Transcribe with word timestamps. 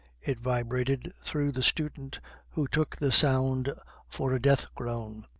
It 0.23 0.39
vibrated 0.39 1.13
through 1.21 1.51
the 1.51 1.61
student, 1.61 2.19
who 2.49 2.67
took 2.67 2.95
the 2.97 3.11
sound 3.11 3.71
for 4.09 4.33
a 4.33 4.41
death 4.41 4.65
groan. 4.73 5.27